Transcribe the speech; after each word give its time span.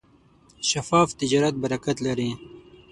شفاف 0.69 1.09
تجارت 1.21 1.53
برکت 1.61 1.97
لري. 2.05 2.31